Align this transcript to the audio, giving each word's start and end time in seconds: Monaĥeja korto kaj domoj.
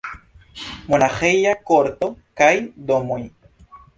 Monaĥeja 0.93 1.51
korto 1.71 2.09
kaj 2.41 2.51
domoj. 2.93 3.21